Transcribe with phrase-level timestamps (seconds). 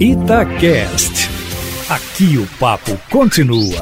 [0.00, 1.28] Itacast.
[1.88, 3.80] Aqui o papo continua.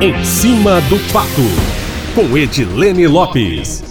[0.00, 1.28] Em cima do papo,
[2.14, 3.84] com Edilene Lopes.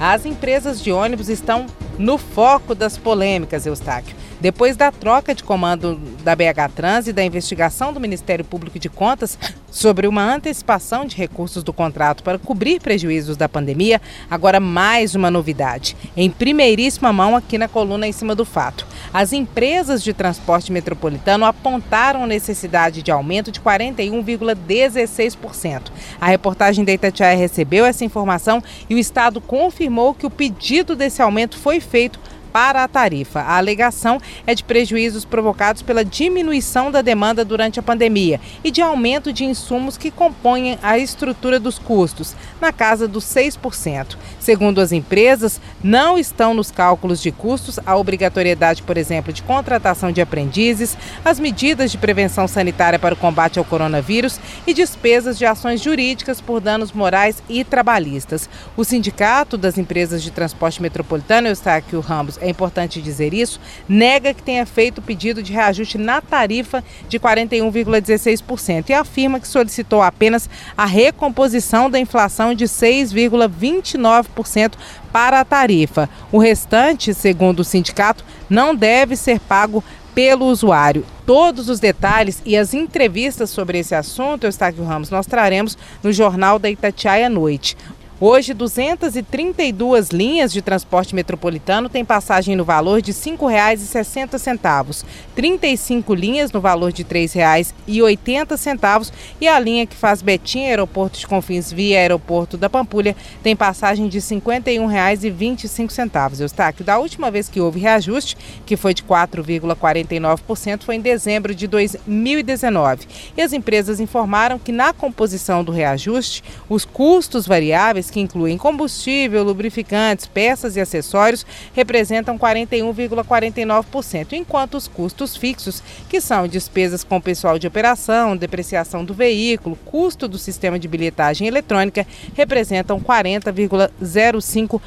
[0.00, 1.66] As empresas de ônibus estão
[2.02, 4.16] no foco das polêmicas, Eustáquio.
[4.40, 8.88] Depois da troca de comando da BH Trans e da investigação do Ministério Público de
[8.88, 9.38] Contas
[9.70, 15.30] sobre uma antecipação de recursos do contrato para cobrir prejuízos da pandemia, agora mais uma
[15.30, 15.96] novidade.
[16.16, 18.84] Em primeiríssima mão aqui na coluna em cima do fato.
[19.12, 25.92] As empresas de transporte metropolitano apontaram necessidade de aumento de 41,16%.
[26.18, 31.20] A reportagem da Itatiaia recebeu essa informação e o Estado confirmou que o pedido desse
[31.20, 32.18] aumento foi feito
[32.52, 33.40] para a tarifa.
[33.40, 38.82] A alegação é de prejuízos provocados pela diminuição da demanda durante a pandemia e de
[38.82, 44.16] aumento de insumos que compõem a estrutura dos custos, na casa dos 6%.
[44.38, 50.12] Segundo as empresas, não estão nos cálculos de custos a obrigatoriedade, por exemplo, de contratação
[50.12, 55.46] de aprendizes, as medidas de prevenção sanitária para o combate ao coronavírus e despesas de
[55.46, 58.48] ações jurídicas por danos morais e trabalhistas.
[58.76, 64.42] O Sindicato das Empresas de Transporte Metropolitano, Eustáquio Ramos, é importante dizer isso, nega que
[64.42, 70.84] tenha feito pedido de reajuste na tarifa de 41,16% e afirma que solicitou apenas a
[70.84, 74.74] recomposição da inflação de 6,29%
[75.12, 76.10] para a tarifa.
[76.30, 79.82] O restante, segundo o sindicato, não deve ser pago
[80.14, 81.04] pelo usuário.
[81.24, 86.58] Todos os detalhes e as entrevistas sobre esse assunto, Eustáquio Ramos, nós traremos no Jornal
[86.58, 87.76] da Itatiaia à noite.
[88.24, 96.52] Hoje, 232 linhas de transporte metropolitano têm passagem no valor de R$ 5,60, 35 linhas
[96.52, 101.98] no valor de R$ 3,80 e a linha que faz Betim Aeroporto de Confins via
[101.98, 106.42] Aeroporto da Pampulha tem passagem de R$ 51,25.
[106.42, 111.66] Eustáquio, da última vez que houve reajuste, que foi de 4,49%, foi em dezembro de
[111.66, 113.04] 2019.
[113.36, 119.42] E as empresas informaram que na composição do reajuste, os custos variáveis que incluem combustível,
[119.42, 127.58] lubrificantes, peças e acessórios, representam 41,49%, enquanto os custos fixos, que são despesas com pessoal
[127.58, 134.82] de operação, depreciação do veículo, custo do sistema de bilhetagem eletrônica, representam 40,05%.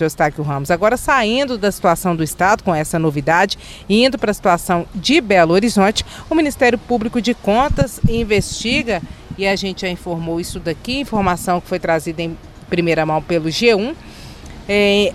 [0.00, 0.70] Eustáquio Ramos.
[0.70, 5.20] Agora, saindo da situação do Estado com essa novidade e indo para a situação de
[5.20, 9.02] Belo Horizonte, o Ministério Público de Contas investiga
[9.38, 12.36] e a gente já informou isso daqui, informação que foi trazida em
[12.68, 13.94] primeira mão pelo G1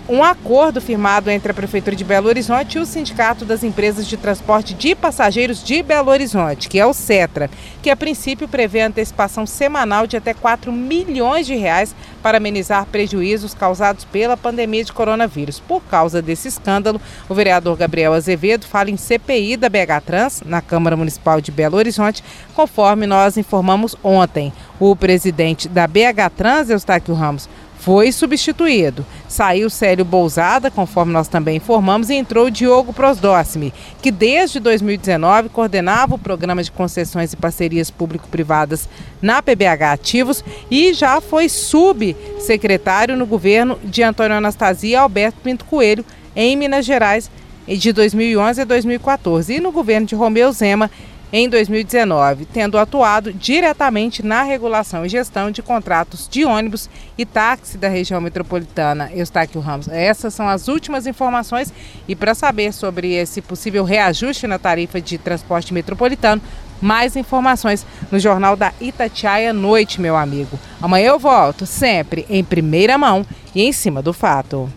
[0.08, 4.16] um acordo firmado entre a Prefeitura de Belo Horizonte e o Sindicato das Empresas de
[4.16, 7.50] Transporte de Passageiros de Belo Horizonte, que é o CETRA,
[7.82, 13.54] que a princípio prevê antecipação semanal de até 4 milhões de reais para amenizar prejuízos
[13.54, 15.60] causados pela pandemia de coronavírus.
[15.60, 20.60] Por causa desse escândalo, o vereador Gabriel Azevedo fala em CPI da BH Trans, na
[20.60, 22.22] Câmara Municipal de Belo Horizonte,
[22.54, 24.52] conforme nós informamos ontem.
[24.78, 27.48] O presidente da BH Trans, Eustáquio Ramos,
[27.78, 29.06] foi substituído.
[29.28, 33.72] Saiu Célio Bousada, conforme nós também informamos, e entrou Diogo Prosdócime,
[34.02, 38.88] que desde 2019 coordenava o programa de concessões e parcerias público-privadas
[39.22, 45.64] na PBH Ativos e já foi subsecretário no governo de Antônio Anastasia e Alberto Pinto
[45.64, 47.30] Coelho, em Minas Gerais,
[47.66, 49.54] de 2011 a 2014.
[49.54, 50.90] E no governo de Romeu Zema,
[51.32, 57.76] em 2019, tendo atuado diretamente na regulação e gestão de contratos de ônibus e táxi
[57.76, 59.10] da região metropolitana.
[59.14, 61.72] Eustáquio Ramos, essas são as últimas informações
[62.06, 66.40] e para saber sobre esse possível reajuste na tarifa de transporte metropolitano,
[66.80, 70.58] mais informações no Jornal da Itatiaia Noite, meu amigo.
[70.80, 74.70] Amanhã eu volto, sempre em primeira mão e em cima do fato.